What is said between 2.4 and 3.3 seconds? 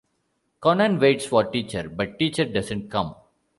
doesn't come.